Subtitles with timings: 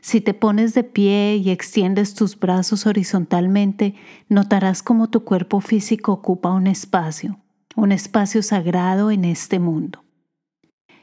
[0.06, 3.96] Si te pones de pie y extiendes tus brazos horizontalmente,
[4.30, 7.40] notarás cómo tu cuerpo físico ocupa un espacio,
[7.76, 10.04] un espacio sagrado en este mundo.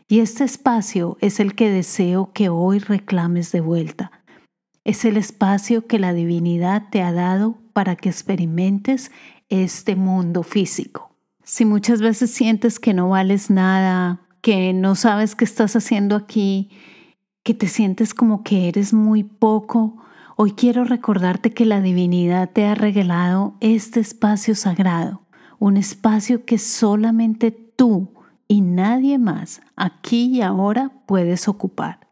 [0.07, 4.13] Y este espacio es el que deseo que hoy reclames de vuelta.
[4.85, 9.11] Es el espacio que la divinidad te ha dado para que experimentes
[9.49, 11.11] este mundo físico.
[11.43, 16.71] Si muchas veces sientes que no vales nada, que no sabes qué estás haciendo aquí,
[17.43, 19.97] que te sientes como que eres muy poco,
[20.37, 25.23] hoy quiero recordarte que la divinidad te ha regalado este espacio sagrado,
[25.59, 28.13] un espacio que solamente tú
[28.47, 32.07] y nadie más aquí y ahora puedes ocupar.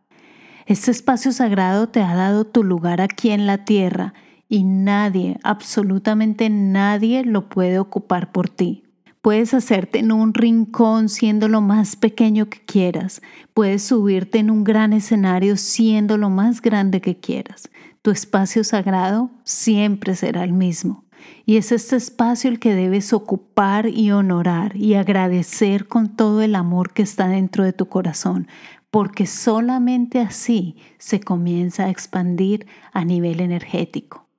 [0.66, 4.14] Este espacio sagrado te ha dado tu lugar aquí en la tierra
[4.48, 8.89] y nadie, absolutamente nadie lo puede ocupar por ti.
[9.22, 13.20] Puedes hacerte en un rincón siendo lo más pequeño que quieras.
[13.52, 17.68] Puedes subirte en un gran escenario siendo lo más grande que quieras.
[18.00, 21.04] Tu espacio sagrado siempre será el mismo.
[21.44, 26.54] Y es este espacio el que debes ocupar y honorar y agradecer con todo el
[26.54, 28.48] amor que está dentro de tu corazón,
[28.90, 34.29] porque solamente así se comienza a expandir a nivel energético.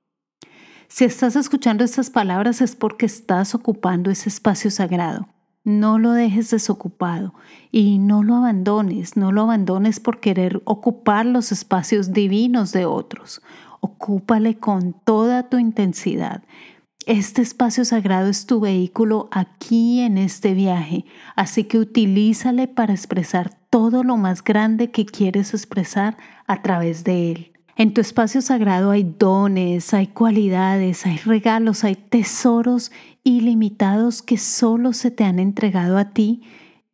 [0.94, 5.26] Si estás escuchando estas palabras es porque estás ocupando ese espacio sagrado.
[5.64, 7.32] No lo dejes desocupado
[7.70, 13.40] y no lo abandones, no lo abandones por querer ocupar los espacios divinos de otros.
[13.80, 16.42] Ocúpale con toda tu intensidad.
[17.06, 23.50] Este espacio sagrado es tu vehículo aquí en este viaje, así que utilízale para expresar
[23.70, 27.51] todo lo más grande que quieres expresar a través de él.
[27.76, 32.92] En tu espacio sagrado hay dones, hay cualidades, hay regalos, hay tesoros
[33.24, 36.42] ilimitados que solo se te han entregado a ti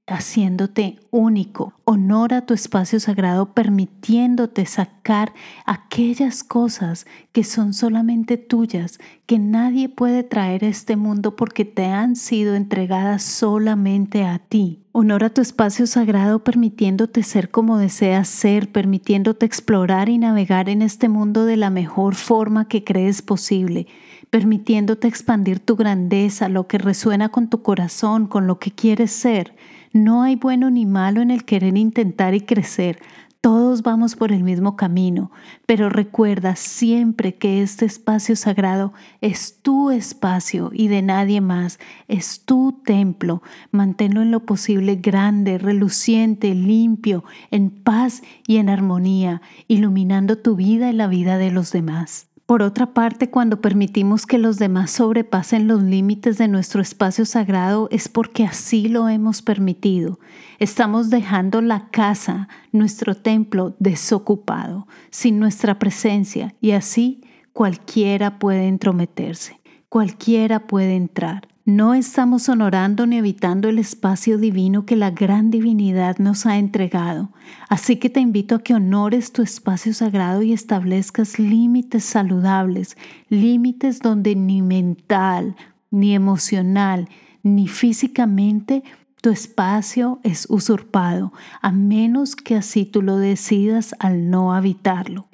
[0.09, 1.75] haciéndote único.
[1.85, 5.33] Honora tu espacio sagrado permitiéndote sacar
[5.67, 11.87] aquellas cosas que son solamente tuyas, que nadie puede traer a este mundo porque te
[11.87, 14.83] han sido entregadas solamente a ti.
[15.01, 21.09] Honora tu espacio sagrado permitiéndote ser como deseas ser, permitiéndote explorar y navegar en este
[21.09, 23.87] mundo de la mejor forma que crees posible
[24.31, 29.55] permitiéndote expandir tu grandeza, lo que resuena con tu corazón, con lo que quieres ser.
[29.93, 32.99] No hay bueno ni malo en el querer intentar y crecer.
[33.41, 35.31] Todos vamos por el mismo camino,
[35.65, 42.45] pero recuerda siempre que este espacio sagrado es tu espacio y de nadie más, es
[42.45, 43.41] tu templo.
[43.71, 50.91] Manténlo en lo posible grande, reluciente, limpio, en paz y en armonía, iluminando tu vida
[50.91, 52.28] y la vida de los demás.
[52.49, 57.89] Por otra parte, cuando permitimos que los demás sobrepasen los límites de nuestro espacio sagrado
[57.91, 60.19] es porque así lo hemos permitido.
[60.59, 67.21] Estamos dejando la casa, nuestro templo, desocupado, sin nuestra presencia, y así
[67.53, 69.61] cualquiera puede entrometerse,
[69.91, 71.49] cualquiera puede entrar.
[71.69, 77.29] No estamos honorando ni evitando el espacio divino que la gran divinidad nos ha entregado.
[77.69, 82.97] Así que te invito a que honores tu espacio sagrado y establezcas límites saludables,
[83.29, 85.57] límites donde ni mental,
[85.91, 87.11] ni emocional,
[87.43, 88.83] ni físicamente
[89.21, 95.28] tu espacio es usurpado, a menos que así tú lo decidas al no habitarlo.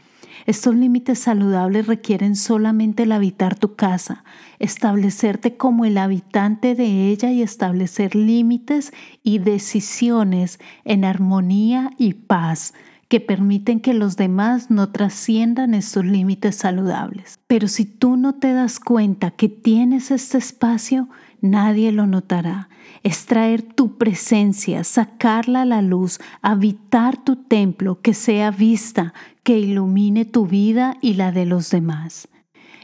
[0.46, 4.24] Estos límites saludables requieren solamente el habitar tu casa,
[4.58, 8.92] establecerte como el habitante de ella y establecer límites
[9.22, 12.74] y decisiones en armonía y paz
[13.08, 17.38] que permiten que los demás no trasciendan estos límites saludables.
[17.46, 21.08] Pero si tú no te das cuenta que tienes este espacio,
[21.40, 22.68] nadie lo notará.
[23.02, 29.12] Es traer tu presencia, sacarla a la luz, habitar tu templo, que sea vista,
[29.42, 32.28] que ilumine tu vida y la de los demás.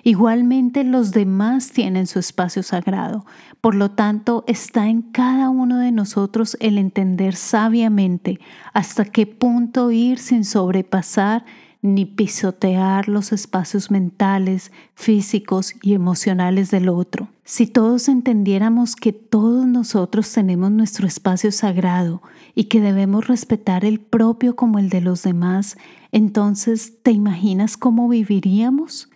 [0.02, 3.26] Igualmente los demás tienen su espacio sagrado,
[3.60, 8.40] por lo tanto está en cada uno de nosotros el entender sabiamente
[8.72, 11.44] hasta qué punto ir sin sobrepasar
[11.82, 17.28] ni pisotear los espacios mentales, físicos y emocionales del otro.
[17.44, 22.22] Si todos entendiéramos que todos nosotros tenemos nuestro espacio sagrado
[22.54, 25.78] y que debemos respetar el propio como el de los demás,
[26.12, 29.08] entonces ¿te imaginas cómo viviríamos?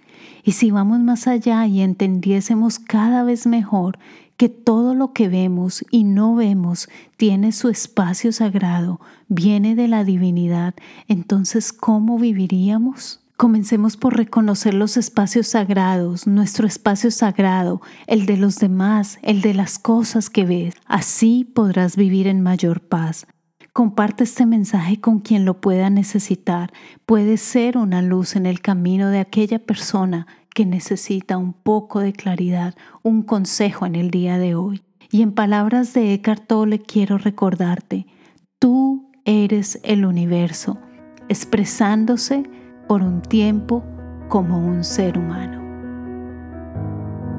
[0.43, 3.99] Y si vamos más allá y entendiésemos cada vez mejor
[4.37, 10.05] que todo lo que vemos y no vemos tiene su espacio sagrado, viene de la
[10.05, 10.75] divinidad,
[11.09, 13.21] entonces ¿cómo viviríamos?
[13.37, 19.55] Comencemos por reconocer los espacios sagrados, nuestro espacio sagrado, el de los demás, el de
[19.55, 20.75] las cosas que ves.
[20.87, 23.27] Así podrás vivir en mayor paz.
[23.75, 26.73] Comparte este mensaje con quien lo pueda necesitar.
[27.07, 32.13] Puede ser una luz en el camino de aquella persona que necesita un poco de
[32.13, 34.85] claridad, un consejo en el día de hoy.
[35.11, 38.07] Y en palabras de Eckhart Tolle quiero recordarte,
[38.61, 40.79] tú eres el universo,
[41.29, 42.45] expresándose
[42.87, 43.83] por un tiempo
[44.29, 45.64] como un ser humano.